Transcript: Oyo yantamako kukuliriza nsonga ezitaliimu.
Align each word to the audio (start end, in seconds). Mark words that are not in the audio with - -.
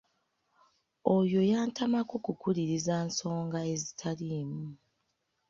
Oyo 1.15 1.39
yantamako 1.51 2.13
kukuliriza 2.25 2.95
nsonga 3.07 3.59
ezitaliimu. 3.73 4.65